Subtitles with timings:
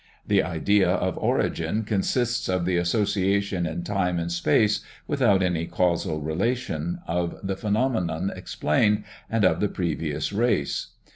[0.25, 6.21] The idea of origin consists of the association in time and space, without any causal
[6.21, 10.87] relation, of the phenomenon explained and of the previous race.